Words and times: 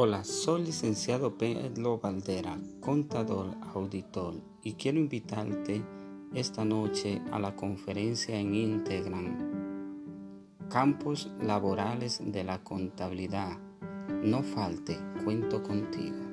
Hola, 0.00 0.22
soy 0.22 0.62
licenciado 0.62 1.36
Pedro 1.38 1.98
Valdera, 1.98 2.56
contador, 2.78 3.56
auditor, 3.74 4.34
y 4.62 4.74
quiero 4.74 5.00
invitarte 5.00 5.82
esta 6.32 6.64
noche 6.64 7.20
a 7.32 7.40
la 7.40 7.56
conferencia 7.56 8.38
en 8.38 8.54
Integran, 8.54 10.46
Campos 10.70 11.32
Laborales 11.42 12.20
de 12.24 12.44
la 12.44 12.62
Contabilidad. 12.62 13.58
No 14.22 14.44
falte, 14.44 14.96
cuento 15.24 15.64
contigo. 15.64 16.27